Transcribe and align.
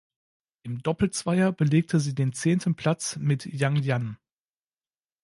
Im 0.63 0.81
Doppelzweier 0.81 1.51
belegte 1.51 1.99
sie 1.99 2.15
den 2.15 2.33
zehnten 2.33 2.75
Platz 2.75 3.17
mit 3.17 3.45
Jiang 3.45 3.75
Yan. 3.75 4.17